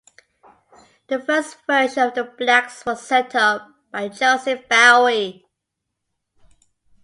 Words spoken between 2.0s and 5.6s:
of the Blacks was set up by Joseph Bowie.